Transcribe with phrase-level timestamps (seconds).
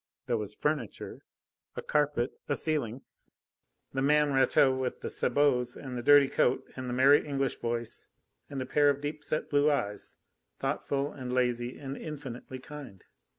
[0.25, 1.21] There was furniture;
[1.75, 3.03] a carpet; a ceiling;
[3.93, 8.07] the man Rateau with the sabots and the dirty coat, and the merry English voice,
[8.49, 10.15] and a pair of deep set blue eyes,
[10.57, 13.03] thoughtful and lazy and infinitely kind.